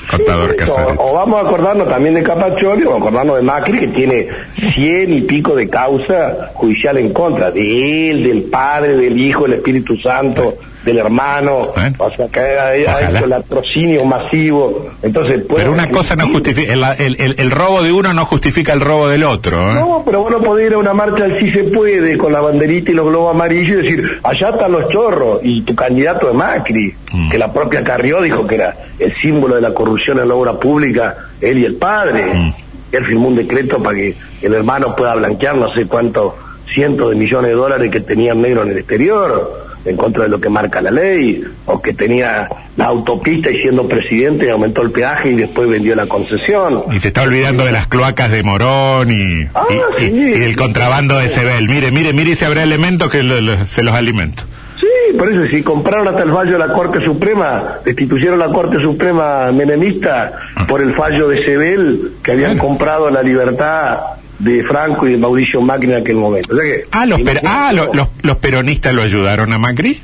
contador 0.10 0.56
O, 0.98 1.14
vamos 1.14 1.38
a 1.38 1.48
acordarnos 1.48 1.90
también 1.90 2.16
de 2.16 2.24
Capaccioli, 2.24 2.84
o 2.86 2.98
acordarnos 2.98 3.38
de 3.38 3.42
Macri, 3.42 3.80
que 3.80 3.88
tiene 3.90 4.28
cien 4.74 5.14
y 5.14 5.22
pico 5.22 5.56
de 5.56 5.70
causa 5.70 6.52
judicial 6.54 6.98
en 6.98 7.14
contra 7.14 7.52
de 7.52 8.12
él, 8.12 8.24
del 8.24 8.44
Padre, 8.44 8.96
del 8.98 9.20
Hijo, 9.20 9.44
del 9.44 9.54
Espíritu 9.54 9.98
Santo 9.98 10.58
del 10.86 11.00
hermano, 11.00 11.72
o 11.98 12.10
sea, 12.16 12.28
que 12.32 12.40
hay, 12.40 12.86
el 13.24 13.30
latrocinio 13.30 14.06
masivo. 14.06 14.88
Entonces, 15.02 15.42
pero 15.54 15.72
una 15.72 15.90
cosa 15.90 16.16
no 16.16 16.28
justifica, 16.28 16.72
el, 16.72 17.16
el, 17.20 17.36
el, 17.38 17.52
robo 17.52 17.82
de 17.82 17.92
uno 17.92 18.14
no 18.14 18.26
justifica 18.26 18.72
el 18.72 18.82
robo 18.82 19.10
del 19.10 19.24
otro. 19.24 19.72
¿eh? 19.72 19.74
No, 19.74 20.04
pero 20.06 20.22
vos 20.22 20.32
no 20.32 20.42
podés 20.42 20.68
ir 20.68 20.76
a 20.76 20.78
una 20.78 20.94
marcha 20.94 21.26
al 21.26 21.40
sí 21.40 21.52
se 21.52 21.64
puede 21.64 22.18
con 22.18 22.32
la 22.32 22.40
banderita 22.40 22.92
y 22.92 22.94
los 22.94 23.08
globos 23.08 23.34
amarillos 23.34 23.80
y 23.80 23.82
decir, 23.82 24.20
allá 24.24 24.50
están 24.50 24.72
los 24.72 24.88
chorros 24.90 25.40
y 25.44 25.64
tu 25.64 25.74
candidato 25.74 26.30
es 26.30 26.36
Macri, 26.36 26.94
mm. 27.12 27.30
que 27.30 27.38
la 27.40 27.52
propia 27.52 27.84
Carrió 27.84 28.22
dijo 28.22 28.46
que 28.46 28.56
era 28.56 28.76
el 29.00 29.14
símbolo 29.18 29.56
de 29.56 29.62
la 29.62 29.74
corrupción 29.74 30.20
en 30.20 30.28
la 30.28 30.36
obra 30.36 30.54
pública, 30.54 31.18
él 31.42 31.58
y 31.58 31.66
el 31.66 31.76
padre. 31.76 32.26
Mm. 32.32 32.54
Él 32.92 33.06
firmó 33.06 33.28
un 33.28 33.36
decreto 33.36 33.82
para 33.82 33.96
que 33.98 34.16
el 34.42 34.54
hermano 34.54 34.96
pueda 34.96 35.16
blanquear 35.16 35.56
no 35.56 35.74
sé 35.74 35.86
cuántos 35.88 36.34
cientos 36.74 37.10
de 37.10 37.16
millones 37.16 37.50
de 37.50 37.56
dólares 37.56 37.90
que 37.90 38.00
tenían 38.00 38.42
negro 38.42 38.62
en 38.62 38.70
el 38.70 38.78
exterior 38.78 39.65
en 39.86 39.98
contra 39.98 40.24
de 40.24 40.30
lo 40.30 40.40
que 40.40 40.50
marca 40.50 40.82
la 40.82 40.92
ley, 40.92 41.44
o 41.66 41.82
que 41.82 41.94
tenía 41.94 42.50
la 42.76 42.86
autopista 42.86 43.50
y 43.52 43.62
siendo 43.62 43.88
presidente 43.88 44.50
aumentó 44.50 44.82
el 44.82 44.92
peaje 44.92 45.30
y 45.30 45.36
después 45.36 45.70
vendió 45.70 45.96
la 45.96 46.08
concesión. 46.08 46.82
Y 46.92 47.00
se 47.00 47.10
está 47.10 47.24
olvidando 47.24 47.64
de 47.66 47.72
las 47.72 47.88
cloacas 47.88 48.32
de 48.32 48.44
Morón 48.44 49.12
y, 49.12 49.48
ah, 49.54 49.66
y, 50.00 50.44
el 50.44 50.56
contrabando 50.56 51.18
de 51.18 51.30
Sebel. 51.30 51.68
Mire, 51.70 51.92
mire, 51.92 52.14
mire 52.14 52.36
si 52.36 52.46
habrá 52.46 52.64
elementos 52.64 53.10
que 53.12 53.20
se 53.66 53.84
los 53.84 53.96
alimento. 53.96 54.44
Sí, 54.80 55.18
por 55.18 55.32
eso 55.32 55.48
si 55.50 55.64
compraron 55.64 56.08
hasta 56.10 56.24
el 56.24 56.32
fallo 56.32 56.54
de 56.54 56.60
la 56.60 56.74
Corte 56.74 57.04
Suprema, 57.04 57.78
destituyeron 57.86 58.38
la 58.38 58.48
Corte 58.50 58.82
Suprema 58.82 59.52
menemista 59.52 60.34
por 60.68 60.82
el 60.82 60.94
fallo 60.96 61.30
de 61.30 61.46
Sebel 61.46 62.12
que 62.22 62.32
habían 62.34 62.58
Bueno. 62.58 62.68
comprado 62.68 63.10
la 63.10 63.24
libertad 63.24 63.98
de 64.40 64.64
Franco 64.64 65.08
y 65.08 65.12
de 65.14 65.18
Mauricio 65.18 65.62
Macri 65.62 65.92
en 65.92 66.02
aquel 66.02 66.16
momento. 66.18 66.54
O 66.56 66.60
sea 66.60 66.66
que- 66.66 66.84
Ah, 66.92 67.06
los, 67.06 67.22
per- 67.22 67.42
ah, 67.46 67.72
lo- 67.74 67.94
los, 67.94 68.08
los 68.22 68.38
peronistas 68.38 68.94
lo 68.94 69.02
ayudaron 69.02 69.52
a 69.54 69.58
Macri. 69.58 70.02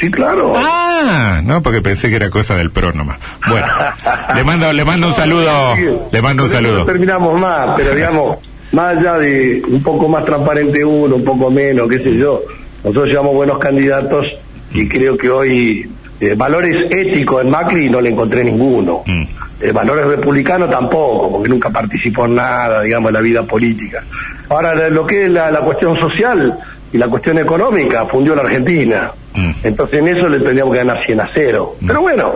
Sí, 0.00 0.10
claro. 0.10 0.52
Ah, 0.56 1.40
no, 1.42 1.60
porque 1.62 1.80
pensé 1.82 2.08
que 2.08 2.16
era 2.16 2.30
cosa 2.30 2.54
del 2.56 2.70
pro 2.70 2.92
nomás. 2.92 3.18
Bueno, 3.48 3.66
le 4.34 4.44
mando, 4.44 4.72
le 4.72 4.84
mando 4.84 5.08
un 5.08 5.14
saludo, 5.14 5.74
le 6.12 6.22
mando 6.22 6.44
un 6.44 6.48
eso 6.50 6.60
no 6.60 6.68
saludo. 6.68 6.84
terminamos 6.84 7.40
más, 7.40 7.70
pero 7.76 7.94
digamos, 7.94 8.38
más 8.70 8.96
allá 8.96 9.14
de 9.18 9.60
un 9.66 9.82
poco 9.82 10.06
más 10.08 10.24
transparente 10.24 10.84
uno, 10.84 11.16
un 11.16 11.24
poco 11.24 11.50
menos, 11.50 11.88
qué 11.88 11.98
sé 11.98 12.14
yo, 12.16 12.42
nosotros 12.84 13.08
llevamos 13.08 13.34
buenos 13.34 13.58
candidatos 13.58 14.26
y 14.72 14.86
creo 14.86 15.16
que 15.16 15.30
hoy 15.30 15.90
eh, 16.20 16.34
valores 16.36 16.86
éticos 16.90 17.42
en 17.42 17.50
Macri 17.50 17.88
no 17.88 18.00
le 18.00 18.10
encontré 18.10 18.44
ninguno. 18.44 19.02
Mm. 19.06 19.22
Eh, 19.60 19.72
valores 19.72 20.06
republicanos 20.06 20.70
tampoco, 20.70 21.32
porque 21.32 21.48
nunca 21.48 21.70
participó 21.70 22.26
en 22.26 22.36
nada, 22.36 22.82
digamos, 22.82 23.08
en 23.08 23.14
la 23.14 23.20
vida 23.20 23.42
política. 23.42 24.04
Ahora, 24.48 24.88
lo 24.88 25.06
que 25.06 25.24
es 25.24 25.30
la, 25.30 25.50
la 25.50 25.60
cuestión 25.60 25.98
social 25.98 26.58
y 26.92 26.98
la 26.98 27.08
cuestión 27.08 27.38
económica, 27.38 28.06
fundió 28.06 28.34
la 28.34 28.42
Argentina. 28.42 29.12
Mm. 29.34 29.50
Entonces 29.62 29.98
en 29.98 30.08
eso 30.08 30.28
le 30.28 30.38
tendríamos 30.38 30.72
que 30.72 30.78
ganar 30.78 31.04
100 31.04 31.20
a 31.20 31.30
0. 31.34 31.76
Pero 31.86 32.00
bueno, 32.00 32.32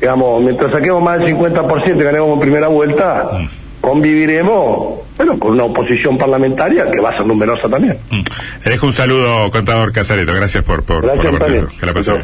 digamos, 0.00 0.42
mientras 0.42 0.70
saquemos 0.70 1.02
más 1.02 1.18
del 1.18 1.36
50% 1.36 2.00
y 2.00 2.04
ganemos 2.04 2.34
en 2.34 2.40
primera 2.40 2.68
vuelta, 2.68 3.30
Mm. 3.32 3.46
conviviremos, 3.80 5.00
bueno, 5.16 5.38
con 5.38 5.52
una 5.52 5.64
oposición 5.64 6.16
parlamentaria 6.16 6.90
que 6.90 7.00
va 7.00 7.10
a 7.10 7.16
ser 7.16 7.26
numerosa 7.26 7.68
también. 7.68 7.98
Mm. 8.10 8.20
Le 8.64 8.70
dejo 8.70 8.86
un 8.86 8.92
saludo, 8.92 9.50
contador 9.50 9.92
Casareto. 9.92 10.32
Gracias 10.34 10.62
por, 10.62 10.84
por, 10.84 11.04
la. 11.04 11.14
Que 11.14 11.86
la. 11.86 12.22